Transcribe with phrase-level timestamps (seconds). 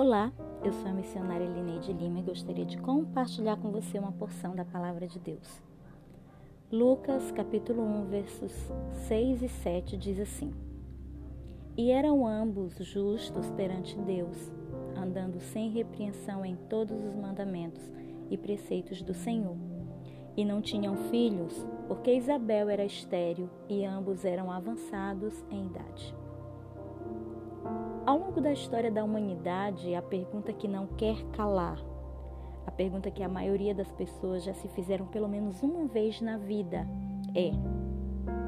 [0.00, 0.32] Olá,
[0.62, 4.64] eu sou a missionária Lineide Lima e gostaria de compartilhar com você uma porção da
[4.64, 5.60] palavra de Deus.
[6.70, 8.52] Lucas capítulo 1, versos
[9.08, 10.54] 6 e 7 diz assim:
[11.76, 14.52] E eram ambos justos perante Deus,
[14.96, 17.82] andando sem repreensão em todos os mandamentos
[18.30, 19.56] e preceitos do Senhor.
[20.36, 26.14] E não tinham filhos, porque Isabel era estéril e ambos eram avançados em idade.
[28.06, 31.78] Ao longo da história da humanidade, a pergunta que não quer calar,
[32.66, 36.36] a pergunta que a maioria das pessoas já se fizeram pelo menos uma vez na
[36.36, 36.86] vida
[37.34, 37.50] é: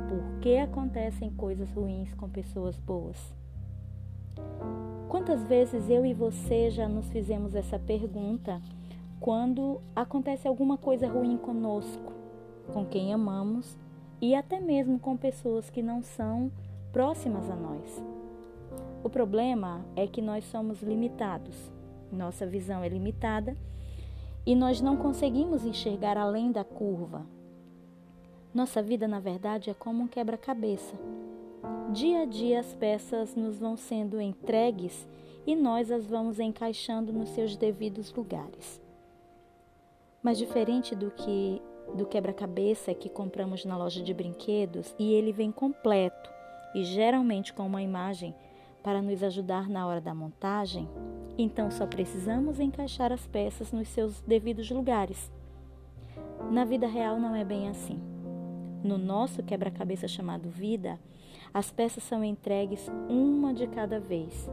[0.09, 3.35] por que acontecem coisas ruins com pessoas boas?
[5.09, 8.61] Quantas vezes eu e você já nos fizemos essa pergunta
[9.19, 12.13] quando acontece alguma coisa ruim conosco,
[12.73, 13.77] com quem amamos
[14.21, 16.51] e até mesmo com pessoas que não são
[16.93, 18.20] próximas a nós?
[19.03, 21.73] O problema é que nós somos limitados,
[22.13, 23.57] nossa visão é limitada
[24.45, 27.27] e nós não conseguimos enxergar além da curva.
[28.53, 30.97] Nossa vida, na verdade, é como um quebra-cabeça.
[31.93, 35.09] Dia a dia as peças nos vão sendo entregues
[35.47, 38.81] e nós as vamos encaixando nos seus devidos lugares.
[40.23, 41.63] Mas diferente do que
[41.95, 46.31] do quebra-cabeça que compramos na loja de brinquedos e ele vem completo
[46.75, 48.35] e geralmente com uma imagem
[48.83, 50.89] para nos ajudar na hora da montagem,
[51.37, 55.31] então só precisamos encaixar as peças nos seus devidos lugares.
[56.51, 58.01] Na vida real não é bem assim.
[58.83, 60.99] No nosso quebra-cabeça chamado vida,
[61.53, 64.49] as peças são entregues uma de cada vez.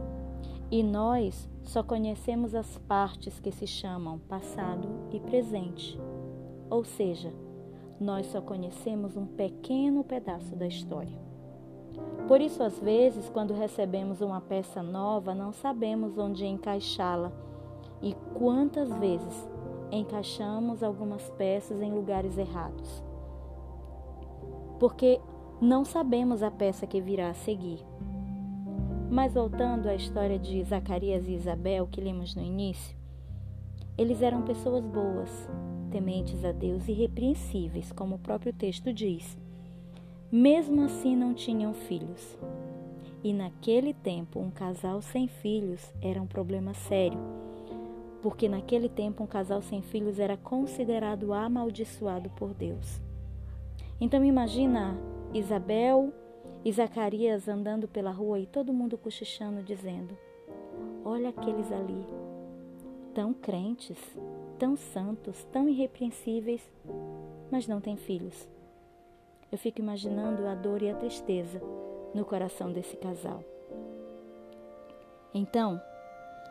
[0.70, 5.98] E nós só conhecemos as partes que se chamam passado e presente.
[6.68, 7.32] Ou seja,
[7.98, 11.27] nós só conhecemos um pequeno pedaço da história.
[12.28, 17.32] Por isso, às vezes, quando recebemos uma peça nova, não sabemos onde encaixá-la
[18.02, 19.48] e quantas vezes
[19.90, 23.02] encaixamos algumas peças em lugares errados.
[24.78, 25.18] Porque
[25.58, 27.82] não sabemos a peça que virá a seguir.
[29.10, 32.94] Mas voltando à história de Zacarias e Isabel que lemos no início,
[33.96, 35.48] eles eram pessoas boas,
[35.90, 39.47] tementes a Deus e irrepreensíveis, como o próprio texto diz.
[40.30, 42.36] Mesmo assim, não tinham filhos.
[43.24, 47.18] E naquele tempo, um casal sem filhos era um problema sério,
[48.20, 53.00] porque naquele tempo, um casal sem filhos era considerado amaldiçoado por Deus.
[53.98, 54.98] Então, imagina
[55.32, 56.12] Isabel
[56.62, 60.14] e Zacarias andando pela rua e todo mundo cochichando, dizendo:
[61.06, 62.04] Olha aqueles ali,
[63.14, 63.98] tão crentes,
[64.58, 66.70] tão santos, tão irrepreensíveis,
[67.50, 68.46] mas não têm filhos.
[69.50, 71.60] Eu fico imaginando a dor e a tristeza
[72.14, 73.42] no coração desse casal.
[75.32, 75.80] Então,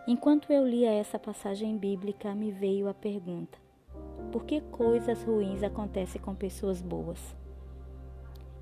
[0.08, 3.58] enquanto eu lia essa passagem bíblica, me veio a pergunta:
[4.32, 7.36] por que coisas ruins acontecem com pessoas boas?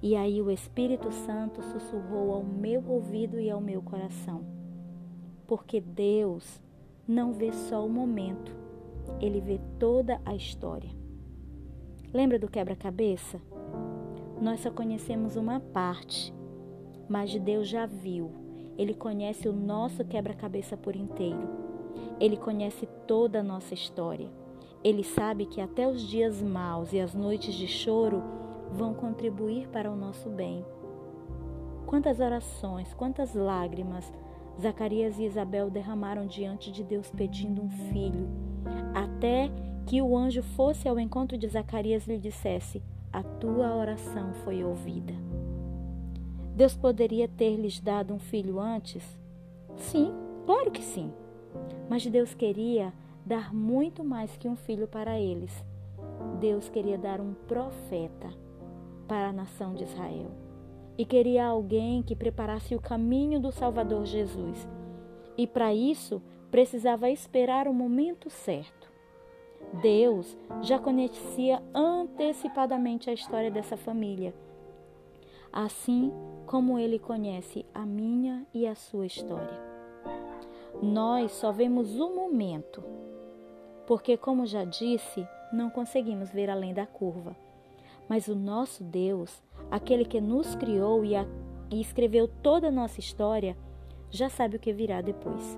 [0.01, 4.43] E aí o Espírito Santo sussurrou ao meu ouvido e ao meu coração.
[5.47, 6.61] Porque Deus
[7.07, 8.51] não vê só o momento,
[9.21, 10.89] ele vê toda a história.
[12.13, 13.41] Lembra do quebra-cabeça?
[14.41, 16.33] Nós só conhecemos uma parte,
[17.07, 18.31] mas Deus já viu.
[18.77, 21.47] Ele conhece o nosso quebra-cabeça por inteiro.
[22.19, 24.29] Ele conhece toda a nossa história.
[24.83, 28.21] Ele sabe que até os dias maus e as noites de choro
[28.71, 30.65] vão contribuir para o nosso bem.
[31.85, 34.11] Quantas orações, quantas lágrimas
[34.59, 38.27] Zacarias e Isabel derramaram diante de Deus pedindo um filho,
[38.93, 39.49] até
[39.85, 42.81] que o anjo fosse ao encontro de Zacarias e lhe dissesse:
[43.15, 45.13] a tua oração foi ouvida.
[46.53, 49.03] Deus poderia ter lhes dado um filho antes?
[49.77, 50.13] Sim,
[50.45, 51.13] claro que sim.
[51.89, 52.93] Mas Deus queria
[53.25, 55.63] dar muito mais que um filho para eles.
[56.41, 58.27] Deus queria dar um profeta
[59.07, 60.31] para a nação de Israel.
[60.97, 64.67] E queria alguém que preparasse o caminho do Salvador Jesus.
[65.37, 68.84] E para isso, precisava esperar o momento certo.
[69.73, 74.33] Deus já conhecia antecipadamente a história dessa família,
[75.51, 76.11] assim
[76.45, 79.59] como ele conhece a minha e a sua história.
[80.81, 82.83] Nós só vemos o momento,
[83.87, 87.35] porque, como já disse, não conseguimos ver além da curva.
[88.07, 89.41] Mas o nosso Deus,
[89.71, 91.25] aquele que nos criou e, a,
[91.71, 93.57] e escreveu toda a nossa história,
[94.11, 95.57] já sabe o que virá depois.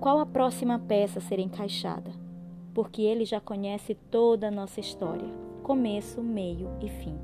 [0.00, 2.25] Qual a próxima peça a ser encaixada?
[2.76, 5.26] Porque ele já conhece toda a nossa história,
[5.62, 7.18] começo, meio e fim.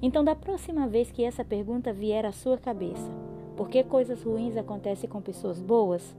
[0.00, 3.12] Então, da próxima vez que essa pergunta vier à sua cabeça,
[3.54, 6.16] por que coisas ruins acontecem com pessoas boas?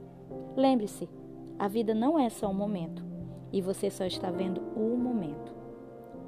[0.56, 1.08] Lembre-se,
[1.58, 3.04] a vida não é só um momento
[3.52, 5.52] e você só está vendo o momento.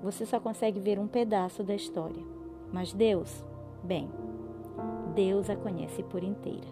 [0.02, 2.25] Você só consegue ver um pedaço da história.
[2.73, 3.44] Mas Deus,
[3.85, 4.11] bem,
[5.14, 6.67] Deus a conhece por inteira.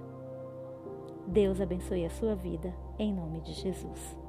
[1.29, 4.21] Deus abençoe a sua vida, em nome de Jesus.